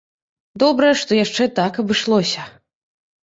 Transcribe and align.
Добра, 0.61 0.87
што 1.01 1.19
яшчэ 1.19 1.47
так 1.59 1.77
абышлося. 1.83 2.47